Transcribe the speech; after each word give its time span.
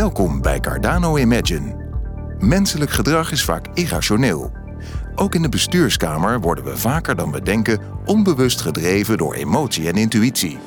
Welkom 0.00 0.42
bij 0.42 0.60
Cardano 0.60 1.16
Imagine. 1.16 1.76
Menselijk 2.38 2.90
gedrag 2.90 3.32
is 3.32 3.44
vaak 3.44 3.66
irrationeel. 3.74 4.52
Ook 5.14 5.34
in 5.34 5.42
de 5.42 5.48
bestuurskamer 5.48 6.40
worden 6.40 6.64
we 6.64 6.76
vaker 6.76 7.16
dan 7.16 7.32
we 7.32 7.42
denken 7.42 7.80
onbewust 8.04 8.60
gedreven 8.60 9.18
door 9.18 9.34
emotie 9.34 9.88
en 9.88 9.94
intuïtie. 9.94 10.58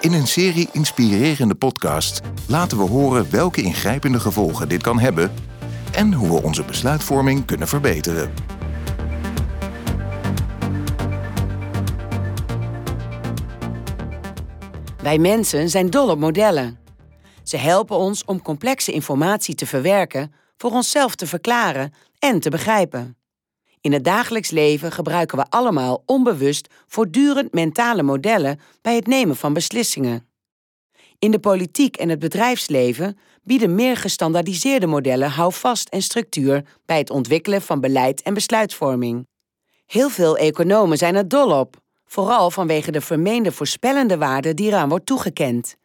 In 0.00 0.12
een 0.12 0.26
serie 0.26 0.68
inspirerende 0.72 1.54
podcasts 1.54 2.20
laten 2.46 2.78
we 2.78 2.84
horen 2.84 3.30
welke 3.30 3.62
ingrijpende 3.62 4.20
gevolgen 4.20 4.68
dit 4.68 4.82
kan 4.82 4.98
hebben 4.98 5.32
en 5.92 6.12
hoe 6.12 6.28
we 6.28 6.42
onze 6.42 6.64
besluitvorming 6.64 7.44
kunnen 7.44 7.68
verbeteren. 7.68 8.32
Wij 15.02 15.18
mensen 15.18 15.68
zijn 15.70 15.90
dol 15.90 16.08
op 16.08 16.18
modellen. 16.18 16.83
Ze 17.44 17.56
helpen 17.56 17.96
ons 17.96 18.24
om 18.24 18.42
complexe 18.42 18.92
informatie 18.92 19.54
te 19.54 19.66
verwerken, 19.66 20.32
voor 20.56 20.70
onszelf 20.70 21.14
te 21.14 21.26
verklaren 21.26 21.94
en 22.18 22.40
te 22.40 22.50
begrijpen. 22.50 23.16
In 23.80 23.92
het 23.92 24.04
dagelijks 24.04 24.50
leven 24.50 24.92
gebruiken 24.92 25.38
we 25.38 25.44
allemaal 25.48 26.02
onbewust 26.06 26.68
voortdurend 26.86 27.52
mentale 27.52 28.02
modellen 28.02 28.60
bij 28.82 28.94
het 28.94 29.06
nemen 29.06 29.36
van 29.36 29.52
beslissingen. 29.52 30.28
In 31.18 31.30
de 31.30 31.38
politiek 31.38 31.96
en 31.96 32.08
het 32.08 32.18
bedrijfsleven 32.18 33.18
bieden 33.42 33.74
meer 33.74 33.96
gestandaardiseerde 33.96 34.86
modellen 34.86 35.30
houvast 35.30 35.88
en 35.88 36.02
structuur 36.02 36.64
bij 36.86 36.98
het 36.98 37.10
ontwikkelen 37.10 37.62
van 37.62 37.80
beleid 37.80 38.22
en 38.22 38.34
besluitvorming. 38.34 39.26
Heel 39.86 40.08
veel 40.10 40.36
economen 40.36 40.98
zijn 40.98 41.14
er 41.14 41.28
dol 41.28 41.58
op, 41.58 41.76
vooral 42.06 42.50
vanwege 42.50 42.90
de 42.90 43.00
vermeende 43.00 43.52
voorspellende 43.52 44.18
waarde 44.18 44.54
die 44.54 44.66
eraan 44.66 44.88
wordt 44.88 45.06
toegekend. 45.06 45.76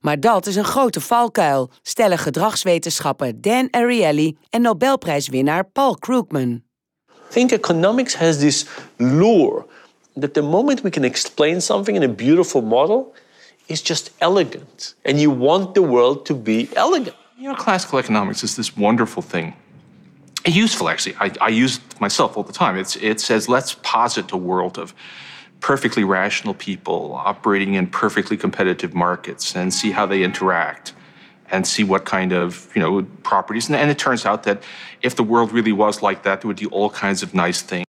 Maar 0.00 0.20
dat 0.20 0.46
is 0.46 0.56
een 0.56 0.64
grote 0.64 1.00
valkuil, 1.00 1.70
stellen 1.82 2.18
gedragswetenschapper 2.18 3.40
Dan 3.40 3.68
Ariely 3.70 4.36
en 4.50 4.62
Nobelprijswinnaar 4.62 5.64
Paul 5.64 5.94
Krugman. 5.94 6.62
I 7.08 7.32
think 7.32 7.50
economics 7.50 8.16
has 8.16 8.38
this 8.38 8.66
lure 8.96 9.66
that 10.20 10.34
the 10.34 10.42
moment 10.42 10.82
we 10.82 10.90
can 10.90 11.04
explain 11.04 11.60
something 11.60 11.96
in 11.96 12.02
a 12.02 12.12
beautiful 12.12 12.62
model, 12.62 13.14
it's 13.66 13.82
just 13.82 14.10
elegant. 14.18 14.96
And 15.04 15.20
you 15.20 15.36
want 15.38 15.74
the 15.74 15.82
world 15.82 16.24
to 16.24 16.34
be 16.34 16.68
elegant. 16.72 17.16
You 17.36 17.48
know, 17.48 17.54
classical 17.54 17.98
economics 17.98 18.42
is 18.42 18.54
this 18.54 18.76
wonderful 18.76 19.22
thing. 19.22 19.54
Useful, 20.44 20.88
actually. 20.88 21.16
I, 21.20 21.30
I 21.40 21.64
use 21.64 21.76
it 21.76 22.00
myself 22.00 22.36
all 22.36 22.44
the 22.44 22.52
time. 22.52 22.80
It's, 22.80 22.96
it 22.96 23.20
says, 23.20 23.48
let's 23.48 23.74
posit 23.82 24.32
a 24.32 24.36
world 24.36 24.78
of 24.78 24.94
perfectly 25.60 26.04
rational 26.04 26.54
people 26.54 27.14
operating 27.14 27.74
in 27.74 27.86
perfectly 27.86 28.36
competitive 28.36 28.94
markets 28.94 29.56
and 29.56 29.72
see 29.72 29.90
how 29.90 30.06
they 30.06 30.22
interact 30.22 30.92
and 31.50 31.66
see 31.66 31.84
what 31.84 32.04
kind 32.04 32.32
of 32.32 32.70
you 32.74 32.80
know 32.82 33.02
properties. 33.22 33.68
And, 33.68 33.76
and 33.76 33.90
it 33.90 33.98
turns 33.98 34.26
out 34.26 34.42
that 34.44 34.62
if 35.02 35.16
the 35.16 35.22
world 35.22 35.52
really 35.52 35.72
was 35.72 36.02
like 36.02 36.22
that 36.24 36.40
there 36.40 36.48
would 36.48 36.58
be 36.58 36.66
all 36.66 36.90
kinds 36.90 37.22
of 37.22 37.34
nice 37.34 37.62
things. 37.62 37.86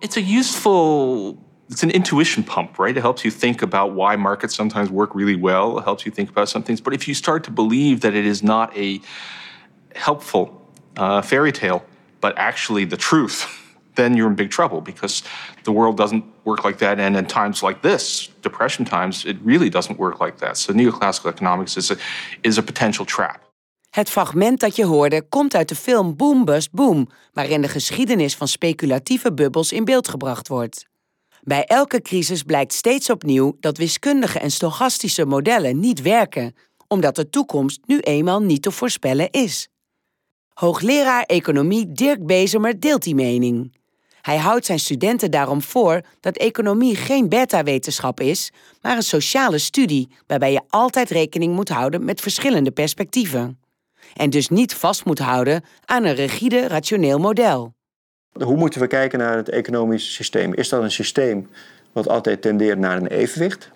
It's 0.00 0.16
a 0.16 0.22
useful 0.22 1.38
it's 1.68 1.82
an 1.82 1.90
intuition 1.90 2.42
pump 2.42 2.78
right? 2.78 2.96
It 2.96 3.00
helps 3.00 3.24
you 3.24 3.30
think 3.30 3.62
about 3.62 3.92
why 3.92 4.16
markets 4.16 4.54
sometimes 4.54 4.90
work 4.90 5.14
really 5.14 5.36
well. 5.36 5.78
It 5.78 5.84
helps 5.84 6.04
you 6.04 6.12
think 6.12 6.30
about 6.30 6.48
some 6.48 6.62
things. 6.62 6.80
But 6.80 6.94
if 6.94 7.06
you 7.06 7.14
start 7.14 7.44
to 7.44 7.50
believe 7.50 8.00
that 8.00 8.14
it 8.14 8.26
is 8.26 8.42
not 8.42 8.76
a 8.76 9.00
helpful 9.94 10.56
uh, 10.96 11.22
fairy 11.22 11.52
tale 11.52 11.84
but 12.20 12.36
actually 12.36 12.84
the 12.84 12.96
truth 12.96 13.46
then 14.00 14.16
you're 14.16 14.30
in 14.30 14.34
big 14.34 14.50
trouble 14.50 14.80
because 14.80 15.22
the 15.62 15.72
world 15.72 15.96
doesn't 15.96 16.24
work 16.42 16.64
like 16.64 16.78
that. 16.78 16.98
And 16.98 17.16
in 17.16 17.26
times 17.26 17.62
like 17.62 17.80
this, 17.80 18.30
depression 18.40 18.84
times, 18.84 19.24
it 19.24 19.36
really 19.44 19.68
doesn't 19.68 19.98
work 19.98 20.20
like 20.20 20.36
that. 20.38 20.58
So 20.58 20.72
neoclassical 20.72 21.30
economics 21.30 21.76
is 21.76 21.90
a, 21.90 21.96
is 22.40 22.60
potential 22.60 23.04
trap. 23.04 23.48
Het 23.90 24.10
fragment 24.10 24.60
dat 24.60 24.76
je 24.76 24.84
hoorde 24.84 25.22
komt 25.28 25.54
uit 25.54 25.68
de 25.68 25.74
film 25.74 26.16
Boom 26.16 26.44
Bust 26.44 26.72
Boom, 26.72 27.08
waarin 27.32 27.62
de 27.62 27.68
geschiedenis 27.68 28.36
van 28.36 28.48
speculatieve 28.48 29.32
bubbels 29.32 29.72
in 29.72 29.84
beeld 29.84 30.08
gebracht 30.08 30.48
wordt. 30.48 30.88
Bij 31.42 31.64
elke 31.64 32.02
crisis 32.02 32.42
blijkt 32.42 32.72
steeds 32.72 33.10
opnieuw 33.10 33.56
dat 33.60 33.78
wiskundige 33.78 34.38
en 34.38 34.50
stochastische 34.50 35.24
modellen 35.24 35.80
niet 35.80 36.02
werken, 36.02 36.54
omdat 36.88 37.16
de 37.16 37.30
toekomst 37.30 37.80
nu 37.86 37.98
eenmaal 37.98 38.42
niet 38.42 38.62
te 38.62 38.70
voorspellen 38.70 39.30
is. 39.30 39.68
Hoogleraar 40.48 41.22
economie 41.22 41.92
Dirk 41.92 42.26
Bezemer 42.26 42.80
deelt 42.80 43.02
die 43.02 43.14
mening. 43.14 43.78
Hij 44.22 44.36
houdt 44.36 44.66
zijn 44.66 44.78
studenten 44.78 45.30
daarom 45.30 45.62
voor 45.62 46.00
dat 46.20 46.36
economie 46.36 46.96
geen 46.96 47.28
beta-wetenschap 47.28 48.20
is, 48.20 48.52
maar 48.82 48.96
een 48.96 49.02
sociale 49.02 49.58
studie 49.58 50.08
waarbij 50.26 50.52
je 50.52 50.60
altijd 50.68 51.10
rekening 51.10 51.54
moet 51.54 51.68
houden 51.68 52.04
met 52.04 52.20
verschillende 52.20 52.70
perspectieven. 52.70 53.58
En 54.14 54.30
dus 54.30 54.48
niet 54.48 54.74
vast 54.74 55.04
moet 55.04 55.18
houden 55.18 55.64
aan 55.84 56.04
een 56.04 56.14
rigide, 56.14 56.68
rationeel 56.68 57.18
model. 57.18 57.72
Hoe 58.32 58.56
moeten 58.56 58.80
we 58.80 58.86
kijken 58.86 59.18
naar 59.18 59.36
het 59.36 59.48
economisch 59.48 60.14
systeem? 60.14 60.54
Is 60.54 60.68
dat 60.68 60.82
een 60.82 60.90
systeem 60.90 61.48
wat 61.92 62.08
altijd 62.08 62.42
tendeert 62.42 62.78
naar 62.78 62.96
een 62.96 63.06
evenwicht? 63.06 63.70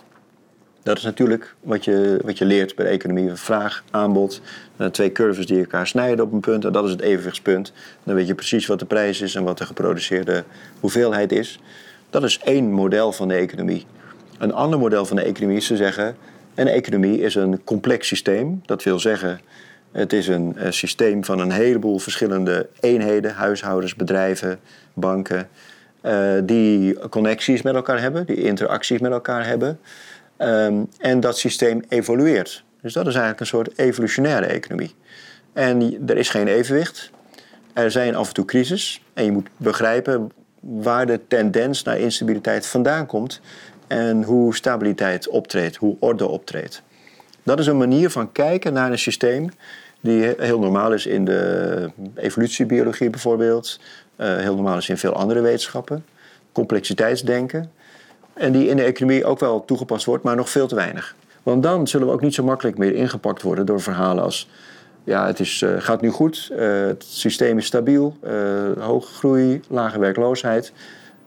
Dat 0.84 0.96
is 0.96 1.02
natuurlijk 1.02 1.54
wat 1.60 1.84
je, 1.84 2.20
wat 2.24 2.38
je 2.38 2.44
leert 2.44 2.74
bij 2.74 2.84
de 2.84 2.90
economie. 2.90 3.34
Vraag, 3.34 3.84
aanbod, 3.90 4.40
twee 4.90 5.12
curves 5.12 5.46
die 5.46 5.58
elkaar 5.58 5.86
snijden 5.86 6.24
op 6.24 6.32
een 6.32 6.40
punt. 6.40 6.64
En 6.64 6.72
dat 6.72 6.84
is 6.84 6.90
het 6.90 7.00
evenwichtspunt. 7.00 7.72
Dan 8.02 8.14
weet 8.14 8.26
je 8.26 8.34
precies 8.34 8.66
wat 8.66 8.78
de 8.78 8.84
prijs 8.84 9.20
is 9.20 9.34
en 9.34 9.44
wat 9.44 9.58
de 9.58 9.66
geproduceerde 9.66 10.44
hoeveelheid 10.80 11.32
is. 11.32 11.60
Dat 12.10 12.24
is 12.24 12.38
één 12.38 12.72
model 12.72 13.12
van 13.12 13.28
de 13.28 13.34
economie. 13.34 13.86
Een 14.38 14.52
ander 14.52 14.78
model 14.78 15.04
van 15.04 15.16
de 15.16 15.22
economie 15.22 15.56
is 15.56 15.66
te 15.66 15.76
zeggen... 15.76 16.16
een 16.54 16.68
economie 16.68 17.20
is 17.20 17.34
een 17.34 17.64
complex 17.64 18.08
systeem. 18.08 18.62
Dat 18.66 18.82
wil 18.82 18.98
zeggen, 18.98 19.40
het 19.92 20.12
is 20.12 20.28
een 20.28 20.56
eh, 20.56 20.70
systeem 20.70 21.24
van 21.24 21.38
een 21.38 21.52
heleboel 21.52 21.98
verschillende 21.98 22.68
eenheden... 22.80 23.34
huishoudens, 23.34 23.94
bedrijven, 23.94 24.60
banken... 24.94 25.48
Uh, 26.06 26.32
die 26.42 26.98
connecties 27.08 27.62
met 27.62 27.74
elkaar 27.74 28.00
hebben, 28.00 28.26
die 28.26 28.42
interacties 28.42 28.98
met 28.98 29.12
elkaar 29.12 29.46
hebben... 29.46 29.78
Ehm, 30.44 30.82
en 30.98 31.20
dat 31.20 31.38
systeem 31.38 31.82
evolueert. 31.88 32.64
Dus 32.82 32.92
dat 32.92 33.06
is 33.06 33.12
eigenlijk 33.12 33.40
een 33.40 33.46
soort 33.46 33.78
evolutionaire 33.78 34.46
economie. 34.46 34.94
En 35.52 36.02
er 36.06 36.16
is 36.16 36.28
geen 36.28 36.48
evenwicht. 36.48 37.10
Er 37.72 37.90
zijn 37.90 38.14
af 38.14 38.28
en 38.28 38.34
toe 38.34 38.44
crisis. 38.44 39.02
En 39.14 39.24
je 39.24 39.32
moet 39.32 39.48
begrijpen 39.56 40.30
waar 40.60 41.06
de 41.06 41.20
tendens 41.28 41.82
naar 41.82 41.98
instabiliteit 41.98 42.66
vandaan 42.66 43.06
komt. 43.06 43.40
En 43.86 44.22
hoe 44.22 44.54
stabiliteit 44.54 45.28
optreedt, 45.28 45.76
hoe 45.76 45.96
orde 45.98 46.28
optreedt. 46.28 46.82
Dat 47.42 47.58
is 47.58 47.66
een 47.66 47.78
manier 47.78 48.10
van 48.10 48.32
kijken 48.32 48.72
naar 48.72 48.90
een 48.90 48.98
systeem 48.98 49.48
die 50.00 50.34
heel 50.38 50.58
normaal 50.58 50.92
is 50.92 51.06
in 51.06 51.24
de 51.24 51.90
evolutiebiologie 52.14 53.10
bijvoorbeeld. 53.10 53.80
Uh, 54.16 54.36
heel 54.36 54.54
normaal 54.54 54.76
is 54.76 54.88
in 54.88 54.98
veel 54.98 55.12
andere 55.12 55.40
wetenschappen. 55.40 56.04
Complexiteitsdenken. 56.52 57.70
En 58.34 58.52
die 58.52 58.68
in 58.68 58.76
de 58.76 58.82
economie 58.82 59.24
ook 59.24 59.38
wel 59.38 59.64
toegepast 59.64 60.04
wordt, 60.04 60.24
maar 60.24 60.36
nog 60.36 60.50
veel 60.50 60.66
te 60.66 60.74
weinig. 60.74 61.14
Want 61.42 61.62
dan 61.62 61.86
zullen 61.86 62.06
we 62.06 62.12
ook 62.12 62.20
niet 62.20 62.34
zo 62.34 62.44
makkelijk 62.44 62.78
meer 62.78 62.94
ingepakt 62.94 63.42
worden 63.42 63.66
door 63.66 63.80
verhalen 63.80 64.24
als... 64.24 64.48
ja, 65.04 65.26
het 65.26 65.40
is, 65.40 65.60
uh, 65.60 65.70
gaat 65.78 66.00
nu 66.00 66.08
goed, 66.08 66.50
uh, 66.52 66.86
het 66.86 67.04
systeem 67.08 67.58
is 67.58 67.66
stabiel, 67.66 68.16
uh, 68.24 68.32
hoge 68.78 69.12
groei, 69.12 69.60
lage 69.68 69.98
werkloosheid. 69.98 70.72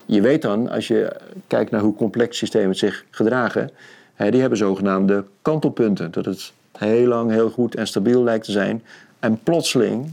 Je 0.06 0.20
weet 0.20 0.42
dan, 0.42 0.68
als 0.68 0.88
je 0.88 1.16
kijkt 1.46 1.70
naar 1.70 1.80
hoe 1.80 1.94
complex 1.94 2.38
systemen 2.38 2.76
zich 2.76 3.04
gedragen... 3.10 3.70
Hè, 4.14 4.30
die 4.30 4.40
hebben 4.40 4.58
zogenaamde 4.58 5.24
kantelpunten. 5.42 6.10
Dat 6.10 6.24
het 6.24 6.52
heel 6.78 7.06
lang 7.06 7.30
heel 7.30 7.50
goed 7.50 7.74
en 7.74 7.86
stabiel 7.86 8.22
lijkt 8.22 8.44
te 8.44 8.52
zijn. 8.52 8.82
En 9.18 9.40
plotseling 9.42 10.12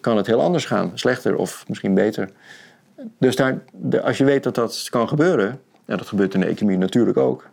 kan 0.00 0.16
het 0.16 0.26
heel 0.26 0.40
anders 0.40 0.64
gaan, 0.64 0.90
slechter 0.94 1.36
of 1.36 1.64
misschien 1.68 1.94
beter. 1.94 2.30
Dus 3.18 3.36
daar, 3.36 3.58
de, 3.72 4.02
als 4.02 4.18
je 4.18 4.24
weet 4.24 4.42
dat 4.42 4.54
dat 4.54 4.86
kan 4.90 5.08
gebeuren 5.08 5.60
ja, 5.92 5.98
dat 5.98 6.08
gebeurt 6.08 6.34
in 6.34 6.40
de 6.40 6.46
economie 6.46 6.78
natuurlijk 6.78 7.16
ook. 7.16 7.48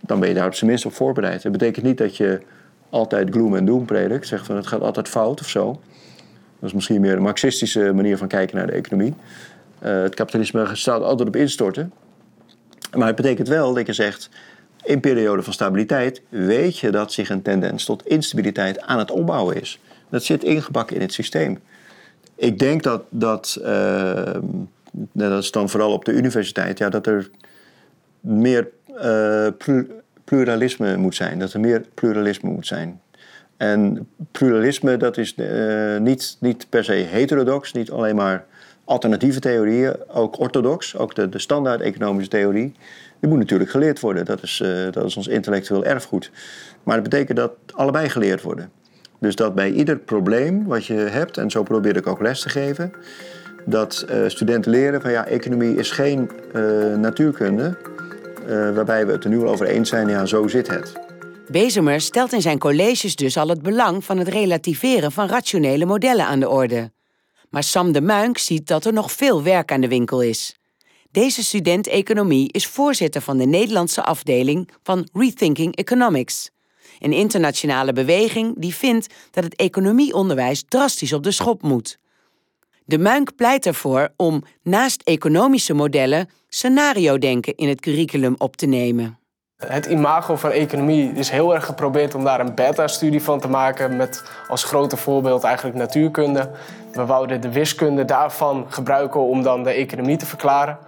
Dan 0.00 0.20
ben 0.20 0.28
je 0.28 0.34
daar 0.34 0.46
op 0.46 0.54
zijn 0.54 0.70
minst 0.70 0.86
op 0.86 0.92
voorbereid. 0.92 1.42
Dat 1.42 1.52
betekent 1.52 1.84
niet 1.84 1.98
dat 1.98 2.16
je 2.16 2.40
altijd 2.90 3.30
gloom 3.30 3.56
en 3.56 3.64
doom 3.64 3.84
predikt. 3.84 4.26
Zegt 4.26 4.46
van 4.46 4.56
het 4.56 4.66
gaat 4.66 4.80
altijd 4.80 5.08
fout 5.08 5.40
of 5.40 5.48
zo. 5.48 5.80
Dat 6.58 6.68
is 6.68 6.72
misschien 6.72 7.00
meer 7.00 7.16
een 7.16 7.22
marxistische 7.22 7.92
manier 7.92 8.16
van 8.18 8.28
kijken 8.28 8.56
naar 8.56 8.66
de 8.66 8.72
economie. 8.72 9.14
Uh, 9.84 10.02
het 10.02 10.14
kapitalisme 10.14 10.68
staat 10.72 11.02
altijd 11.02 11.28
op 11.28 11.36
instorten. 11.36 11.92
Maar 12.96 13.06
het 13.06 13.16
betekent 13.16 13.48
wel 13.48 13.74
dat 13.74 13.86
je 13.86 13.92
zegt, 13.92 14.28
in 14.82 15.00
periode 15.00 15.42
van 15.42 15.52
stabiliteit 15.52 16.22
weet 16.28 16.78
je 16.78 16.90
dat 16.90 17.12
zich 17.12 17.28
een 17.28 17.42
tendens 17.42 17.84
tot 17.84 18.06
instabiliteit 18.06 18.80
aan 18.80 18.98
het 18.98 19.10
opbouwen 19.10 19.60
is. 19.60 19.80
Dat 20.08 20.24
zit 20.24 20.44
ingebakken 20.44 20.96
in 20.96 21.02
het 21.02 21.12
systeem. 21.12 21.58
Ik 22.34 22.58
denk 22.58 22.82
dat, 22.82 23.02
dat, 23.10 23.58
uh, 23.62 24.34
dat 25.12 25.42
is 25.42 25.50
dan 25.50 25.68
vooral 25.68 25.92
op 25.92 26.04
de 26.04 26.12
universiteit, 26.12 26.78
ja, 26.78 26.88
dat 26.88 27.06
er 27.06 27.30
meer 28.24 28.68
uh, 29.02 29.46
pluralisme 30.24 30.96
moet 30.96 31.14
zijn. 31.14 31.38
Dat 31.38 31.52
er 31.52 31.60
meer 31.60 31.82
pluralisme 31.94 32.50
moet 32.50 32.66
zijn. 32.66 33.00
En 33.56 34.08
pluralisme, 34.32 34.96
dat 34.96 35.16
is 35.16 35.34
uh, 35.36 35.98
niet, 35.98 36.36
niet 36.40 36.66
per 36.68 36.84
se 36.84 36.92
heterodox, 36.92 37.72
niet 37.72 37.90
alleen 37.90 38.16
maar 38.16 38.44
alternatieve 38.84 39.40
theorieën, 39.40 39.96
ook 40.08 40.38
orthodox, 40.38 40.96
ook 40.96 41.14
de, 41.14 41.28
de 41.28 41.38
standaard 41.38 41.80
economische 41.80 42.30
theorie. 42.30 42.74
Die 43.20 43.30
moet 43.30 43.38
natuurlijk 43.38 43.70
geleerd 43.70 44.00
worden, 44.00 44.24
dat 44.24 44.42
is, 44.42 44.60
uh, 44.64 44.92
dat 44.92 45.04
is 45.04 45.16
ons 45.16 45.28
intellectueel 45.28 45.84
erfgoed. 45.84 46.30
Maar 46.82 46.94
dat 46.94 47.10
betekent 47.10 47.38
dat 47.38 47.52
allebei 47.74 48.08
geleerd 48.08 48.42
worden. 48.42 48.70
Dus 49.18 49.36
dat 49.36 49.54
bij 49.54 49.70
ieder 49.70 49.96
probleem 49.98 50.64
wat 50.64 50.86
je 50.86 50.94
hebt, 50.94 51.36
en 51.36 51.50
zo 51.50 51.62
probeer 51.62 51.96
ik 51.96 52.06
ook 52.06 52.20
les 52.20 52.40
te 52.40 52.48
geven, 52.48 52.92
dat 53.64 54.06
studenten 54.26 54.70
leren 54.70 55.00
van 55.00 55.10
ja, 55.10 55.26
economie 55.26 55.76
is 55.76 55.90
geen 55.90 56.30
natuurkunde, 57.00 57.76
uh, 58.48 58.74
waarbij 58.74 59.06
we 59.06 59.12
het 59.12 59.24
er 59.24 59.30
nu 59.30 59.40
al 59.40 59.48
over 59.48 59.66
eens 59.66 59.88
zijn, 59.88 60.08
ja, 60.08 60.26
zo 60.26 60.48
zit 60.48 60.68
het. 60.68 60.92
Bezemer 61.50 62.00
stelt 62.00 62.32
in 62.32 62.42
zijn 62.42 62.58
colleges 62.58 63.16
dus 63.16 63.36
al 63.36 63.48
het 63.48 63.62
belang 63.62 64.04
van 64.04 64.18
het 64.18 64.28
relativeren 64.28 65.12
van 65.12 65.28
rationele 65.28 65.84
modellen 65.84 66.26
aan 66.26 66.40
de 66.40 66.48
orde. 66.48 66.92
Maar 67.50 67.62
Sam 67.62 67.92
de 67.92 68.00
Muink 68.00 68.38
ziet 68.38 68.66
dat 68.66 68.84
er 68.84 68.92
nog 68.92 69.12
veel 69.12 69.42
werk 69.42 69.72
aan 69.72 69.80
de 69.80 69.88
winkel 69.88 70.22
is. 70.22 70.54
Deze 71.10 71.44
student 71.44 71.86
economie 71.86 72.52
is 72.52 72.66
voorzitter 72.66 73.20
van 73.20 73.36
de 73.36 73.46
Nederlandse 73.46 74.02
afdeling 74.02 74.68
van 74.82 75.08
Rethinking 75.12 75.76
Economics. 75.76 76.50
Een 76.98 77.12
internationale 77.12 77.92
beweging 77.92 78.54
die 78.58 78.74
vindt 78.74 79.14
dat 79.30 79.44
het 79.44 79.56
economieonderwijs 79.56 80.64
drastisch 80.68 81.12
op 81.12 81.22
de 81.22 81.30
schop 81.30 81.62
moet. 81.62 81.98
De 82.86 82.98
Muink 82.98 83.36
pleit 83.36 83.66
ervoor 83.66 84.08
om 84.16 84.42
naast 84.62 85.02
economische 85.02 85.74
modellen 85.74 86.28
scenario-denken 86.48 87.54
in 87.54 87.68
het 87.68 87.80
curriculum 87.80 88.34
op 88.38 88.56
te 88.56 88.66
nemen. 88.66 89.18
Het 89.56 89.86
imago 89.86 90.36
van 90.36 90.50
economie 90.50 91.12
is 91.12 91.30
heel 91.30 91.54
erg 91.54 91.64
geprobeerd 91.64 92.14
om 92.14 92.24
daar 92.24 92.40
een 92.40 92.54
beta-studie 92.54 93.22
van 93.22 93.40
te 93.40 93.48
maken. 93.48 93.96
Met 93.96 94.24
als 94.48 94.64
grote 94.64 94.96
voorbeeld 94.96 95.44
eigenlijk 95.44 95.76
natuurkunde. 95.76 96.50
We 96.92 97.04
wouden 97.04 97.40
de 97.40 97.52
wiskunde 97.52 98.04
daarvan 98.04 98.66
gebruiken 98.68 99.20
om 99.20 99.42
dan 99.42 99.62
de 99.62 99.70
economie 99.70 100.16
te 100.16 100.26
verklaren. 100.26 100.78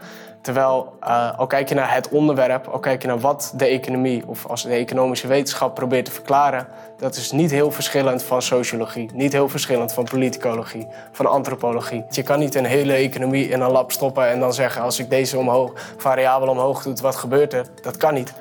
Terwijl, 0.46 0.92
uh, 1.02 1.38
al 1.38 1.46
kijk 1.46 1.68
je 1.68 1.74
naar 1.74 1.94
het 1.94 2.08
onderwerp, 2.08 2.66
al 2.66 2.78
kijk 2.78 3.02
je 3.02 3.08
naar 3.08 3.18
wat 3.18 3.52
de 3.56 3.66
economie 3.66 4.22
of 4.26 4.46
als 4.46 4.62
de 4.62 4.68
economische 4.68 5.26
wetenschap 5.26 5.74
probeert 5.74 6.04
te 6.04 6.10
verklaren, 6.10 6.66
dat 6.98 7.16
is 7.16 7.30
niet 7.30 7.50
heel 7.50 7.70
verschillend 7.70 8.22
van 8.22 8.42
sociologie, 8.42 9.10
niet 9.14 9.32
heel 9.32 9.48
verschillend 9.48 9.92
van 9.92 10.04
politicologie, 10.04 10.86
van 11.12 11.26
antropologie. 11.26 12.04
Je 12.10 12.22
kan 12.22 12.38
niet 12.38 12.54
een 12.54 12.64
hele 12.64 12.92
economie 12.92 13.48
in 13.48 13.60
een 13.60 13.70
lab 13.70 13.92
stoppen 13.92 14.28
en 14.28 14.40
dan 14.40 14.54
zeggen: 14.54 14.82
als 14.82 14.98
ik 14.98 15.10
deze 15.10 15.38
omhoog, 15.38 15.72
variabel 15.96 16.48
omhoog 16.48 16.82
doe, 16.82 16.94
wat 17.02 17.16
gebeurt 17.16 17.52
er? 17.52 17.66
Dat 17.82 17.96
kan 17.96 18.14
niet. 18.14 18.32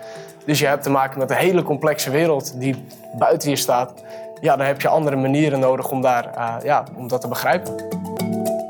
Dus 0.45 0.59
je 0.59 0.67
hebt 0.67 0.83
te 0.83 0.89
maken 0.89 1.19
met 1.19 1.29
een 1.29 1.35
hele 1.35 1.63
complexe 1.63 2.11
wereld 2.11 2.59
die 2.59 2.85
buiten 3.17 3.49
je 3.49 3.55
staat. 3.55 3.93
Ja, 4.41 4.55
dan 4.55 4.65
heb 4.65 4.81
je 4.81 4.87
andere 4.87 5.15
manieren 5.15 5.59
nodig 5.59 5.91
om, 5.91 6.01
daar, 6.01 6.31
uh, 6.37 6.55
ja, 6.63 6.83
om 6.95 7.07
dat 7.07 7.21
te 7.21 7.27
begrijpen. 7.27 7.94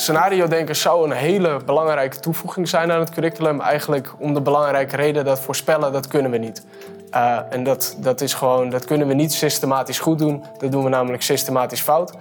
Scenario 0.05 0.47
denken 0.47 0.75
zou 0.75 1.05
een 1.05 1.15
hele 1.15 1.59
belangrijke 1.65 2.19
toevoeging 2.19 2.69
zijn 2.69 2.91
aan 2.91 2.99
het 2.99 3.09
curriculum. 3.09 3.61
Eigenlijk 3.61 4.13
om 4.19 4.33
de 4.33 4.41
belangrijke 4.41 4.95
reden 4.95 5.25
dat 5.25 5.39
voorspellen, 5.39 5.91
dat 5.91 6.07
kunnen 6.07 6.31
we 6.31 6.37
niet. 6.37 6.65
Uh, 7.11 7.39
en 7.49 7.63
dat, 7.63 7.97
dat 7.99 8.21
is 8.21 8.33
gewoon, 8.33 8.69
dat 8.69 8.85
kunnen 8.85 9.07
we 9.07 9.13
niet 9.13 9.33
systematisch 9.33 9.99
goed 9.99 10.19
doen. 10.19 10.43
Dat 10.57 10.71
doen 10.71 10.83
we 10.83 10.89
namelijk 10.89 11.23
systematisch 11.23 11.81
fout. 11.81 12.13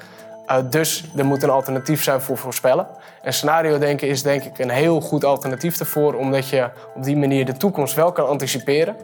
Uh, 0.50 0.56
dus 0.70 1.04
er 1.16 1.25
moet 1.25 1.42
een 1.42 1.50
alternatief 1.50 2.02
zijn 2.02 2.20
voor 2.20 2.38
voorspellen. 2.38 2.86
En 3.22 3.32
scenario 3.32 3.78
denken 3.78 4.08
is 4.08 4.22
denk 4.22 4.44
ik 4.44 4.58
een 4.58 4.70
heel 4.70 5.00
goed 5.00 5.25
alternatief 5.25 5.76
daarvoor, 5.76 6.14
omdat 6.14 6.48
je 6.48 6.70
op 6.94 7.02
die 7.02 7.16
manier 7.16 7.44
de 7.44 7.56
toekomst 7.56 7.94
wel 7.94 8.12
kan 8.12 8.28
anticiperen. 8.28 8.96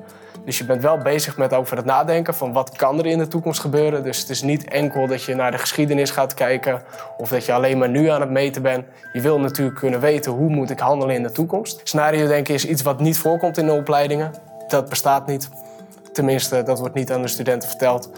Dus 0.45 0.59
je 0.59 0.65
bent 0.65 0.83
wel 0.83 0.99
bezig 0.99 1.37
met 1.37 1.53
over 1.53 1.77
het 1.77 1.85
nadenken 1.87 2.35
van 2.35 2.53
wat 2.53 2.77
kan 2.77 2.99
er 2.99 3.07
in 3.07 3.19
de 3.19 3.29
toekomst 3.29 3.61
gebeuren. 3.61 4.03
Dus 4.03 4.19
het 4.19 4.29
is 4.29 4.43
niet 4.43 4.65
enkel 4.65 5.07
dat 5.07 5.23
je 5.23 5.35
naar 5.35 5.51
de 5.51 5.59
geschiedenis 5.59 6.11
gaat 6.11 6.35
kijken 6.35 6.83
of 7.19 7.29
dat 7.29 7.45
je 7.45 7.53
alleen 7.53 7.79
maar 7.79 7.89
nu 7.89 8.09
aan 8.09 8.21
het 8.21 8.31
meten 8.31 8.63
bent. 8.63 8.85
Je 9.13 9.21
wil 9.21 9.41
natuurlijk 9.41 9.79
kunnen 9.79 10.01
weten 10.01 10.33
hoe 10.33 10.49
moet 10.49 10.71
ik 10.71 10.79
handelen 10.79 11.15
in 11.15 11.23
de 11.23 11.33
toekomst. 11.33 11.81
Scenario 11.85 12.27
denken 12.27 12.55
is 12.55 12.67
iets 12.67 12.83
wat 12.83 13.01
niet 13.01 13.19
voorkomt 13.19 13.59
in 13.59 13.67
de 13.67 13.73
opleidingen. 13.73 14.35
Dat 14.69 14.89
bestaat 14.89 15.27
niet. 15.27 15.49
Tenminste, 16.13 16.63
dat 16.63 16.79
wordt 16.79 16.95
niet 16.95 17.13
aan 17.13 17.23
de 17.23 17.29
studenten 17.29 17.69
verteld. 17.69 18.11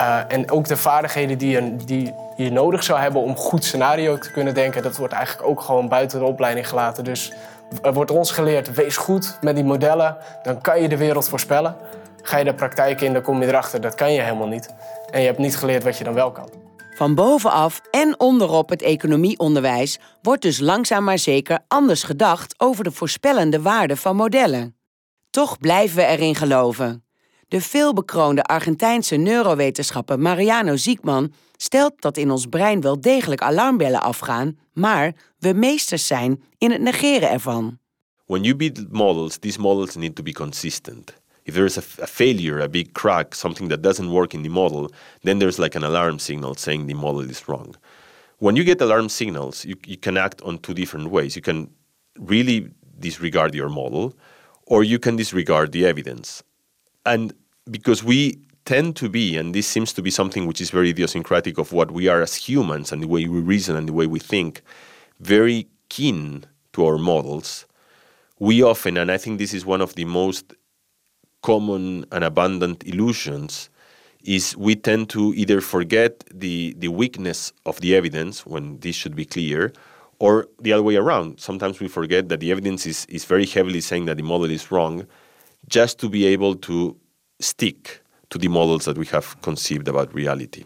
Uh, 0.00 0.18
en 0.28 0.50
ook 0.50 0.68
de 0.68 0.76
vaardigheden 0.76 1.38
die 1.38 1.50
je, 1.50 1.76
die 1.76 2.14
je 2.36 2.52
nodig 2.52 2.82
zou 2.82 3.00
hebben 3.00 3.22
om 3.22 3.36
goed 3.36 3.64
scenario 3.64 4.18
te 4.18 4.30
kunnen 4.30 4.54
denken, 4.54 4.82
dat 4.82 4.96
wordt 4.96 5.12
eigenlijk 5.12 5.48
ook 5.48 5.60
gewoon 5.60 5.88
buiten 5.88 6.18
de 6.18 6.24
opleiding 6.24 6.68
gelaten. 6.68 7.04
Dus 7.04 7.32
er 7.82 7.92
wordt 7.92 8.10
ons 8.10 8.30
geleerd, 8.30 8.74
wees 8.74 8.96
goed 8.96 9.38
met 9.40 9.54
die 9.54 9.64
modellen, 9.64 10.16
dan 10.42 10.60
kan 10.60 10.82
je 10.82 10.88
de 10.88 10.96
wereld 10.96 11.28
voorspellen. 11.28 11.76
Ga 12.22 12.36
je 12.36 12.44
de 12.44 12.54
praktijk 12.54 13.00
in, 13.00 13.12
dan 13.12 13.22
kom 13.22 13.42
je 13.42 13.48
erachter, 13.48 13.80
dat 13.80 13.94
kan 13.94 14.12
je 14.12 14.20
helemaal 14.20 14.48
niet. 14.48 14.74
En 15.10 15.20
je 15.20 15.26
hebt 15.26 15.38
niet 15.38 15.56
geleerd 15.56 15.82
wat 15.84 15.98
je 15.98 16.04
dan 16.04 16.14
wel 16.14 16.32
kan. 16.32 16.48
Van 16.94 17.14
bovenaf 17.14 17.80
en 17.90 18.20
onderop 18.20 18.68
het 18.68 18.82
economieonderwijs 18.82 19.98
wordt 20.22 20.42
dus 20.42 20.58
langzaam 20.58 21.04
maar 21.04 21.18
zeker 21.18 21.58
anders 21.68 22.02
gedacht 22.02 22.54
over 22.58 22.84
de 22.84 22.90
voorspellende 22.90 23.62
waarde 23.62 23.96
van 23.96 24.16
modellen. 24.16 24.76
Toch 25.30 25.58
blijven 25.58 25.96
we 25.96 26.04
erin 26.04 26.34
geloven. 26.34 27.04
De 27.50 27.60
veelbekroonde 27.60 28.42
Argentijnse 28.42 29.16
neurowetenschapper 29.16 30.18
Mariano 30.18 30.76
Ziekman 30.76 31.32
stelt 31.56 31.92
dat 32.00 32.16
in 32.16 32.30
ons 32.30 32.46
brein 32.46 32.80
wel 32.80 33.00
degelijk 33.00 33.40
alarmbellen 33.40 34.02
afgaan, 34.02 34.58
maar 34.72 35.12
we 35.38 35.52
meesters 35.52 36.06
zijn 36.06 36.42
in 36.58 36.70
het 36.70 36.80
negeren 36.80 37.30
ervan. 37.30 37.78
When 38.26 38.42
you 38.42 38.56
build 38.56 38.92
models, 38.92 39.36
these 39.38 39.60
models 39.60 39.94
need 39.94 40.14
to 40.14 40.22
be 40.22 40.32
consistent. 40.32 41.14
If 41.42 41.54
there's 41.54 41.76
a, 41.76 42.02
a 42.02 42.06
failure, 42.06 42.62
a 42.62 42.68
big 42.68 42.92
crack, 42.92 43.34
something 43.34 43.70
that 43.70 43.82
doesn't 43.82 44.10
work 44.10 44.32
in 44.32 44.42
the 44.42 44.48
model, 44.48 44.90
then 45.22 45.38
there's 45.38 45.58
like 45.58 45.76
an 45.78 45.84
alarm 45.84 46.18
signal 46.18 46.54
saying 46.54 46.86
the 46.86 46.94
model 46.94 47.30
is 47.30 47.42
wrong. 47.46 47.76
When 48.38 48.56
you 48.56 48.64
get 48.64 48.80
alarm 48.80 49.08
signals, 49.08 49.64
you, 49.64 49.76
you 49.86 49.98
can 49.98 50.16
act 50.16 50.42
on 50.42 50.58
two 50.58 50.74
different 50.74 51.10
ways. 51.10 51.34
You 51.34 51.42
can 51.42 51.68
really 52.18 52.70
disregard 52.98 53.54
your 53.54 53.68
model, 53.68 54.12
or 54.66 54.84
you 54.84 54.98
can 54.98 55.16
disregard 55.16 55.72
the 55.72 55.86
evidence. 55.86 56.44
And 57.02 57.32
because 57.68 58.04
we 58.04 58.38
tend 58.64 58.96
to 58.96 59.08
be, 59.08 59.36
and 59.36 59.54
this 59.54 59.66
seems 59.66 59.92
to 59.94 60.02
be 60.02 60.10
something 60.10 60.46
which 60.46 60.60
is 60.60 60.70
very 60.70 60.90
idiosyncratic 60.90 61.58
of 61.58 61.72
what 61.72 61.90
we 61.90 62.08
are 62.08 62.22
as 62.22 62.34
humans 62.34 62.92
and 62.92 63.02
the 63.02 63.08
way 63.08 63.26
we 63.26 63.40
reason 63.40 63.76
and 63.76 63.88
the 63.88 63.92
way 63.92 64.06
we 64.06 64.18
think, 64.18 64.62
very 65.18 65.66
keen 65.88 66.44
to 66.72 66.86
our 66.86 66.98
models. 66.98 67.66
We 68.38 68.62
often, 68.62 68.96
and 68.96 69.10
I 69.10 69.18
think 69.18 69.38
this 69.38 69.52
is 69.52 69.66
one 69.66 69.80
of 69.80 69.94
the 69.94 70.04
most 70.04 70.54
common 71.42 72.04
and 72.12 72.22
abundant 72.22 72.86
illusions, 72.86 73.70
is 74.22 74.56
we 74.56 74.76
tend 74.76 75.08
to 75.10 75.32
either 75.34 75.60
forget 75.60 76.24
the, 76.32 76.74
the 76.78 76.88
weakness 76.88 77.52
of 77.64 77.80
the 77.80 77.96
evidence 77.96 78.44
when 78.44 78.78
this 78.80 78.94
should 78.94 79.16
be 79.16 79.24
clear, 79.24 79.72
or 80.18 80.46
the 80.60 80.72
other 80.72 80.82
way 80.82 80.96
around. 80.96 81.40
Sometimes 81.40 81.80
we 81.80 81.88
forget 81.88 82.28
that 82.28 82.40
the 82.40 82.50
evidence 82.50 82.84
is, 82.86 83.06
is 83.06 83.24
very 83.24 83.46
heavily 83.46 83.80
saying 83.80 84.04
that 84.04 84.18
the 84.18 84.22
model 84.22 84.50
is 84.50 84.70
wrong, 84.70 85.06
just 85.68 85.98
to 86.00 86.08
be 86.10 86.26
able 86.26 86.54
to 86.56 86.96
stick 87.42 88.02
to 88.28 88.38
the 88.38 88.48
models 88.48 88.82
that 88.84 88.96
we 88.96 89.06
have 89.10 89.36
conceived 89.40 89.88
about 89.88 90.08
reality. 90.14 90.64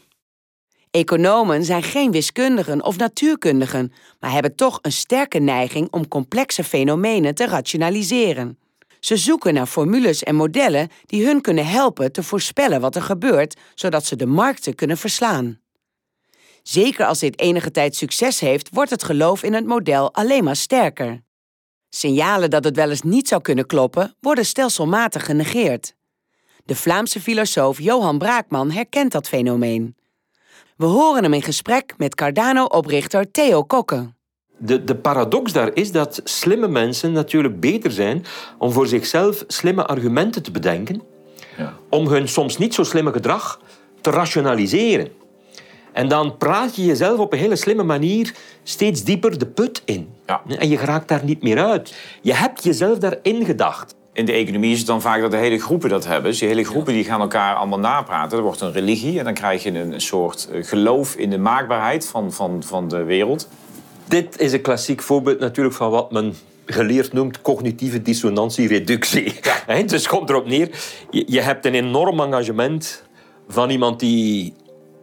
Economen 0.91 1.65
zijn 1.65 1.83
geen 1.83 2.11
wiskundigen 2.11 2.85
of 2.85 2.97
natuurkundigen, 2.97 3.93
maar 4.21 4.33
hebben 4.33 4.55
toch 4.55 4.79
een 4.83 4.93
sterke 4.93 5.39
neiging 5.39 5.91
om 5.91 6.09
complexe 6.09 6.65
fenomenen 6.65 7.35
te 7.35 7.47
rationaliseren. 7.47 8.59
Ze 9.01 9.17
zoeken 9.17 9.55
naar 9.55 9.67
formules 9.67 10.23
en 10.23 10.35
modellen 10.35 10.89
die 11.07 11.27
hun 11.27 11.41
kunnen 11.41 11.67
helpen 11.67 12.13
te 12.13 12.23
voorspellen 12.23 12.81
wat 12.81 12.97
er 12.97 13.03
gebeurt, 13.03 13.61
zodat 13.75 14.05
ze 14.05 14.17
de 14.17 14.27
markten 14.27 14.75
kunnen 14.75 14.97
verslaan. 14.97 15.61
Zeker 16.63 17.07
als 17.07 17.19
dit 17.19 17.39
enige 17.39 17.71
tijd 17.71 17.97
succes 17.97 18.41
heeft, 18.41 18.69
wordt 18.73 18.91
het 18.91 19.05
geloof 19.05 19.43
in 19.43 19.55
het 19.55 19.67
model 19.67 20.15
alleen 20.15 20.45
maar 20.45 20.57
sterker. 20.57 21.23
Signalen 21.89 22.51
dat 22.51 22.65
het 22.65 22.77
wel 22.77 22.91
eens 22.91 23.03
niet 23.03 23.29
zou 23.29 23.43
kunnen 23.43 23.67
kloppen, 23.67 24.15
worden 24.21 24.47
stelselmatig 24.47 25.25
genegeerd. 25.25 25.95
De 26.67 26.75
Vlaamse 26.75 27.21
filosoof 27.21 27.81
Johan 27.81 28.19
Braakman 28.19 28.71
herkent 28.71 29.13
dat 29.13 29.29
fenomeen. 29.29 29.97
We 30.77 30.85
horen 30.85 31.23
hem 31.23 31.33
in 31.33 31.43
gesprek 31.43 31.95
met 31.97 32.15
Cardano-oprichter 32.15 33.31
Theo 33.31 33.63
Kokke. 33.63 34.13
De, 34.57 34.85
de 34.85 34.95
paradox 34.95 35.53
daar 35.53 35.71
is 35.75 35.93
dat 35.93 36.21
slimme 36.25 36.69
mensen 36.69 37.13
natuurlijk 37.13 37.61
beter 37.61 37.91
zijn 37.91 38.25
om 38.59 38.73
voor 38.73 38.87
zichzelf 38.87 39.45
slimme 39.47 39.87
argumenten 39.87 40.43
te 40.43 40.51
bedenken, 40.51 41.03
ja. 41.57 41.75
om 41.89 42.07
hun 42.07 42.29
soms 42.29 42.59
niet 42.59 42.75
zo 42.75 42.83
slimme 42.83 43.13
gedrag 43.13 43.61
te 44.01 44.11
rationaliseren. 44.11 45.13
En 45.93 46.09
dan 46.09 46.37
praat 46.37 46.77
je 46.77 46.85
jezelf 46.85 47.19
op 47.19 47.33
een 47.33 47.39
hele 47.39 47.57
slimme 47.57 47.83
manier 47.83 48.35
steeds 48.63 49.05
dieper 49.05 49.39
de 49.39 49.47
put 49.47 49.83
in. 49.85 50.09
Ja. 50.27 50.43
En 50.59 50.69
je 50.69 50.79
geraakt 50.79 51.09
daar 51.09 51.25
niet 51.25 51.43
meer 51.43 51.65
uit. 51.65 51.95
Je 52.23 52.35
hebt 52.35 52.65
jezelf 52.65 52.99
daarin 52.99 53.45
gedacht 53.45 53.95
in 54.15 54.25
de 54.25 54.33
economie 54.33 54.73
is 54.73 54.79
het 54.79 54.87
dan 54.87 55.01
vaak 55.01 55.21
dat 55.21 55.31
de 55.31 55.37
hele 55.37 55.59
groepen 55.59 55.89
dat 55.89 56.07
hebben. 56.07 56.31
Dus 56.31 56.39
die 56.39 56.49
hele 56.49 56.65
groepen 56.65 56.93
die 56.93 57.05
gaan 57.05 57.21
elkaar 57.21 57.55
allemaal 57.55 57.79
napraten. 57.79 58.39
Er 58.39 58.45
wordt 58.45 58.61
een 58.61 58.73
religie 58.73 59.19
en 59.19 59.25
dan 59.25 59.35
krijg 59.35 59.63
je 59.63 59.79
een, 59.79 60.01
soort 60.01 60.49
eh, 60.53 60.65
geloof 60.65 61.15
in 61.15 61.31
de 61.31 61.39
maakbaarheid 61.39 62.07
van, 62.07 62.33
van, 62.33 62.63
van 62.63 62.89
de 62.89 63.03
wereld. 63.03 63.49
Dit 64.05 64.41
is 64.41 64.53
een 64.53 64.61
klassiek 64.61 65.03
voorbeeld 65.03 65.39
natuurlijk 65.39 65.77
van 65.77 65.91
wat 65.91 66.13
men 66.13 66.35
geleerd 66.67 67.13
noemt 67.13 67.43
cognitieve 67.43 68.03
dissonantie-reductie. 68.03 69.35
Ja. 69.67 69.83
dus 69.87 70.07
komt 70.07 70.31
erop 70.31 70.47
neer, 70.47 70.69
je, 71.11 71.25
je 71.27 71.41
hebt 71.41 71.67
een 71.67 71.75
enorm 71.75 72.21
engagement 72.21 73.03
van 73.49 73.71
iemand 73.71 74.01
die 74.01 74.55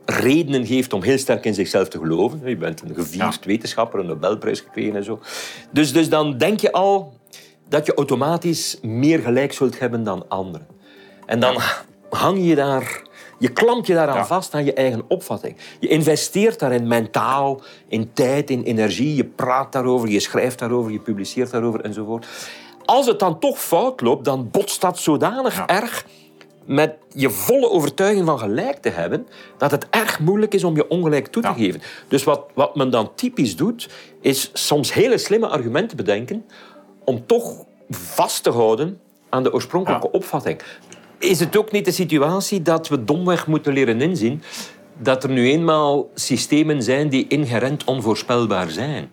redenen 0.06 0.66
geeft 0.66 0.94
om 0.94 1.04
heel 1.04 1.18
sterk 1.18 1.46
in 1.46 1.54
zichzelf 1.54 1.88
te 1.88 1.98
geloven. 1.98 2.42
Je 2.46 2.58
bent 2.58 2.82
een 2.82 2.96
gevierd 2.96 3.46
wetenschapper, 3.46 4.00
een 4.00 4.06
Nobelprijs 4.06 4.60
gekregen 4.60 4.96
en 4.96 5.04
zo. 5.04 5.20
Dus, 5.72 5.94
dus 5.94 6.10
dan 6.10 6.38
denk 6.38 6.60
je 6.60 6.72
al, 6.72 7.14
dat 7.72 7.86
je 7.86 7.94
automatisch 7.94 8.78
meer 8.82 9.20
gelijk 9.20 9.54
zult 9.54 9.80
hebben 9.80 10.04
dan 10.04 10.26
anderen. 10.28 10.68
En 11.26 11.40
dan 11.40 11.58
hang 12.10 12.46
je 12.48 12.56
daar 12.56 13.10
Je 13.38 13.50
klampt 13.52 13.88
je 13.88 13.94
daaraan 13.94 14.16
Ja. 14.16 14.26
vast 14.26 14.54
aan 14.54 14.66
je 14.66 14.74
eigen 14.74 15.02
opvatting. 15.08 15.58
Je 15.80 15.88
investeert 15.88 16.60
daarin 16.60 16.88
mentaal, 16.88 17.62
in 17.88 18.14
tijd, 18.14 18.50
in 18.50 18.64
energie. 18.64 19.16
Je 19.16 19.24
praat 19.26 19.72
daarover, 19.72 20.10
je 20.10 20.20
schrijft 20.20 20.60
daarover, 20.60 20.92
je 20.92 21.00
publiceert 21.00 21.52
daarover 21.52 21.82
enzovoort. 21.82 22.26
Als 22.86 23.06
het 23.08 23.20
dan 23.20 23.40
toch 23.40 23.60
fout 23.60 24.02
loopt, 24.02 24.26
dan 24.26 24.50
botst 24.52 24.82
dat 24.82 25.00
zodanig 25.00 25.66
erg 25.66 26.06
met 26.66 26.94
je 27.10 27.30
volle 27.30 27.70
overtuiging 27.70 28.26
van 28.26 28.40
gelijk 28.40 28.78
te 28.78 28.90
hebben, 28.90 29.28
dat 29.58 29.72
het 29.72 29.88
erg 29.90 30.20
moeilijk 30.20 30.54
is 30.54 30.64
om 30.64 30.76
je 30.76 30.88
ongelijk 30.88 31.28
toe 31.28 31.42
te 31.42 31.48
Ja. 31.48 31.54
geven. 31.54 31.82
Dus 32.08 32.24
wat, 32.24 32.42
wat 32.54 32.76
men 32.76 32.90
dan 32.90 33.12
typisch 33.16 33.56
doet, 33.56 33.90
is 34.22 34.50
soms 34.54 34.94
hele 34.94 35.18
slimme 35.18 35.48
argumenten 35.48 35.98
bedenken 35.98 36.46
om 37.06 37.26
toch 37.26 37.66
vast 37.90 38.44
te 38.44 38.50
houden 38.52 39.00
aan 39.30 39.44
de 39.44 39.54
oorspronkelijke 39.54 40.10
Ja. 40.12 40.18
opvatting. 40.20 40.62
Is 41.20 41.40
het 41.40 41.58
ook 41.58 41.72
niet 41.72 41.86
de 41.86 41.92
situatie 41.92 42.62
dat 42.62 42.88
we 42.88 43.04
domweg 43.04 43.48
moeten 43.48 43.74
leren 43.74 44.02
inzien 44.02 44.42
dat 44.98 45.24
er 45.24 45.30
nu 45.30 45.50
eenmaal 45.50 46.10
systemen 46.16 46.84
zijn 46.84 47.10
die 47.10 47.28
inherent 47.28 47.84
onvoorspelbaar 47.84 48.70
zijn? 48.70 49.12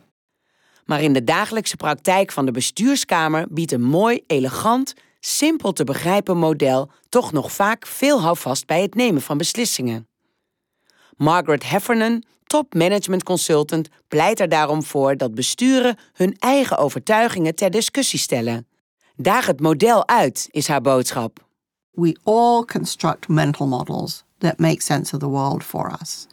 Maar 0.85 1.03
in 1.03 1.13
de 1.13 1.25
dagelijkse 1.25 1.77
praktijk 1.77 2.33
van 2.33 2.47
de 2.47 2.53
bestuurskamer 2.53 3.47
biedt 3.51 3.73
een 3.73 3.83
mooi, 3.83 4.23
elegant, 4.27 4.95
simpel 5.21 5.73
te 5.73 5.85
begrijpen 5.85 6.37
model 6.37 6.91
toch 7.09 7.33
nog 7.33 7.53
vaak 7.53 7.87
veel 7.87 8.21
houvast 8.21 8.67
bij 8.67 8.83
het 8.83 8.95
nemen 8.95 9.23
van 9.23 9.39
beslissingen. 9.39 10.09
Margaret 11.17 11.71
Heffernan, 11.71 12.23
top 12.49 12.75
management 12.75 13.23
consultant, 13.23 13.89
pleit 14.09 14.41
er 14.41 14.49
daarom 14.49 14.83
voor 14.83 15.17
dat 15.17 15.35
besturen 15.35 15.97
hun 16.13 16.37
eigen 16.39 16.79
overtuigingen 16.79 17.55
ter 17.55 17.71
discussie 17.71 18.19
stellen. 18.19 18.67
Daag 19.17 19.47
het 19.47 19.61
model 19.61 20.09
uit, 20.09 20.49
is 20.51 20.69
haar 20.69 20.81
boodschap. 20.81 21.47
we 21.99 22.17
all 22.25 22.65
construct 22.65 23.29
mental 23.29 23.67
models 23.67 24.23
that 24.39 24.61
make 24.61 24.81
sense 24.81 25.13
of 25.13 25.19
the 25.19 25.29
world 25.29 25.65
for 25.65 25.93
us. 26.01 26.29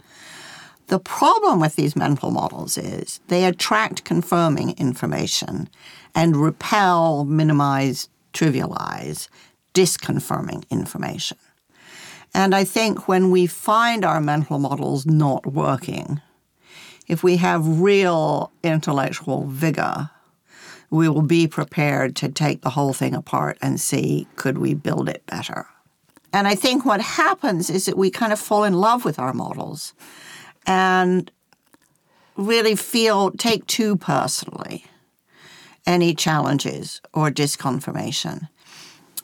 The 0.88 1.00
problem 1.00 1.60
with 1.60 1.76
these 1.76 1.96
mental 1.96 2.30
models 2.30 2.78
is 2.78 3.20
they 3.28 3.46
attract 3.46 4.06
confirming 4.06 4.78
information 4.78 5.68
and 6.14 6.36
repel, 6.36 7.26
minimize, 7.26 8.08
trivialize 8.34 9.28
disconfirming 9.74 10.64
information. 10.70 11.38
And 12.36 12.54
I 12.54 12.66
think 12.66 13.08
when 13.08 13.32
we 13.32 13.48
find 13.48 14.04
our 14.04 14.20
mental 14.20 14.60
models 14.60 15.06
not 15.06 15.46
working, 15.46 16.20
if 17.08 17.24
we 17.24 17.38
have 17.38 17.80
real 17.80 18.52
intellectual 18.62 19.46
vigor, 19.46 20.10
we 20.90 21.08
will 21.08 21.22
be 21.22 21.48
prepared 21.48 22.14
to 22.18 22.28
take 22.28 22.60
the 22.60 22.72
whole 22.72 22.92
thing 22.92 23.16
apart 23.16 23.58
and 23.62 23.80
see 23.80 24.28
could 24.36 24.58
we 24.58 24.74
build 24.74 25.08
it 25.08 25.26
better. 25.28 25.66
And 26.34 26.46
I 26.46 26.56
think 26.56 26.84
what 26.84 27.00
happens 27.00 27.70
is 27.70 27.86
that 27.86 27.98
we 27.98 28.12
kind 28.12 28.34
of 28.34 28.40
fall 28.40 28.66
in 28.66 28.74
love 28.74 29.06
with 29.06 29.18
our 29.18 29.32
models 29.32 29.94
and 30.68 31.32
really 32.36 32.76
feel, 32.76 33.32
take 33.32 33.66
too 33.66 33.96
personally 33.96 34.84
any 35.88 36.14
challenges 36.14 37.00
or 37.14 37.32
disconfirmation. 37.32 38.50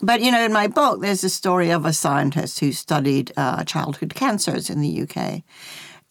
But, 0.01 0.21
you 0.21 0.31
know, 0.31 0.43
in 0.43 0.51
my 0.51 0.67
book, 0.67 1.01
there's 1.01 1.23
a 1.23 1.29
story 1.29 1.69
of 1.69 1.85
a 1.85 1.93
scientist 1.93 2.59
who 2.59 2.71
studied 2.71 3.31
uh, 3.37 3.63
childhood 3.63 4.15
cancers 4.15 4.69
in 4.69 4.81
the 4.81 5.01
UK. 5.01 5.43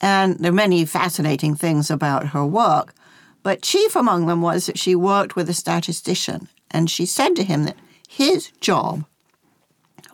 And 0.01 0.39
there 0.39 0.53
are 0.53 0.55
many 0.55 0.85
fascinating 0.85 1.57
things 1.57 1.91
about 1.91 2.29
her 2.29 2.47
work. 2.47 2.95
But 3.43 3.63
chief 3.63 3.97
among 3.97 4.27
them 4.27 4.43
was 4.43 4.67
that 4.67 4.79
she 4.79 4.95
worked 4.95 5.35
with 5.35 5.49
a 5.51 5.55
statistician. 5.55 6.49
And 6.71 6.89
she 6.89 7.05
said 7.05 7.35
to 7.37 7.45
him 7.45 7.65
that 7.65 7.77
his 8.09 8.53
job 8.61 9.05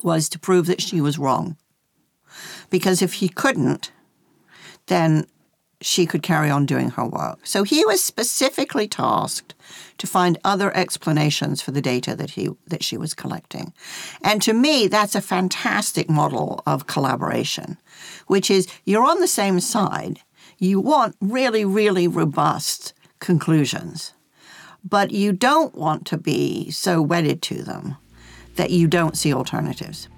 was 0.02 0.28
to 0.30 0.38
prove 0.38 0.66
that 0.66 0.80
she 0.80 1.00
was 1.00 1.18
wrong. 1.18 1.56
Because 2.70 3.02
if 3.02 3.14
he 3.14 3.28
couldn't, 3.28 3.92
then 4.86 5.26
she 5.80 6.06
could 6.06 6.22
carry 6.22 6.50
on 6.50 6.66
doing 6.66 6.90
her 6.90 7.04
work. 7.04 7.40
So 7.44 7.62
he 7.62 7.84
was 7.84 8.02
specifically 8.02 8.88
tasked 8.88 9.54
to 9.98 10.06
find 10.06 10.38
other 10.44 10.74
explanations 10.76 11.60
for 11.60 11.70
the 11.70 11.82
data 11.82 12.16
that 12.16 12.30
he 12.30 12.50
that 12.66 12.82
she 12.82 12.96
was 12.96 13.14
collecting. 13.14 13.72
And 14.22 14.40
to 14.42 14.52
me 14.52 14.88
that's 14.88 15.14
a 15.14 15.20
fantastic 15.20 16.08
model 16.08 16.62
of 16.66 16.86
collaboration, 16.86 17.78
which 18.26 18.50
is 18.50 18.68
you're 18.84 19.04
on 19.04 19.20
the 19.20 19.28
same 19.28 19.60
side. 19.60 20.20
You 20.58 20.80
want 20.80 21.16
really 21.20 21.64
really 21.64 22.08
robust 22.08 22.94
conclusions, 23.18 24.14
but 24.82 25.10
you 25.10 25.32
don't 25.32 25.74
want 25.74 26.06
to 26.06 26.16
be 26.16 26.70
so 26.70 27.02
wedded 27.02 27.42
to 27.42 27.62
them 27.62 27.96
that 28.56 28.70
you 28.70 28.86
don't 28.88 29.16
see 29.16 29.34
alternatives. 29.34 30.08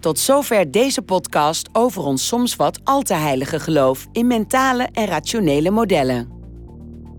Tot 0.00 0.18
zover 0.18 0.70
deze 0.70 1.02
podcast 1.02 1.68
over 1.72 2.02
ons 2.02 2.26
soms 2.26 2.56
wat 2.56 2.80
al 2.84 3.02
te 3.02 3.14
heilige 3.14 3.60
geloof 3.60 4.06
in 4.12 4.26
mentale 4.26 4.88
en 4.92 5.06
rationele 5.06 5.70
modellen. 5.70 6.28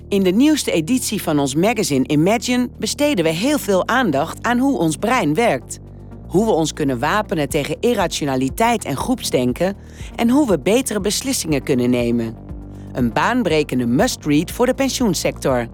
In 0.07 0.23
de 0.23 0.29
nieuwste 0.29 0.71
editie 0.71 1.21
van 1.21 1.39
ons 1.39 1.55
magazine 1.55 2.07
Imagine 2.07 2.69
besteden 2.77 3.23
we 3.23 3.29
heel 3.29 3.57
veel 3.59 3.87
aandacht 3.87 4.43
aan 4.43 4.57
hoe 4.57 4.77
ons 4.77 4.95
brein 4.95 5.33
werkt. 5.33 5.79
Hoe 6.27 6.45
we 6.45 6.51
ons 6.51 6.73
kunnen 6.73 6.99
wapenen 6.99 7.49
tegen 7.49 7.77
irrationaliteit 7.79 8.85
en 8.85 8.97
groepsdenken 8.97 9.77
en 10.15 10.29
hoe 10.29 10.47
we 10.47 10.59
betere 10.59 10.99
beslissingen 10.99 11.63
kunnen 11.63 11.89
nemen. 11.89 12.35
Een 12.91 13.13
baanbrekende 13.13 13.85
must-read 13.85 14.51
voor 14.51 14.65
de 14.65 14.73
pensioensector. 14.73 15.67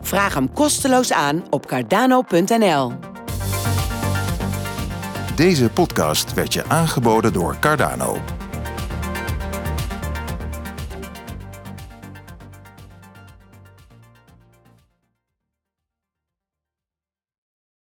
Vraag 0.00 0.34
hem 0.34 0.52
kosteloos 0.52 1.12
aan 1.12 1.42
op 1.50 1.66
cardano.nl. 1.66 2.92
Deze 5.38 5.70
podcast 5.70 6.34
werd 6.34 6.52
je 6.52 6.64
aangeboden 6.68 7.32
door 7.32 7.56
Cardano. 7.60 8.37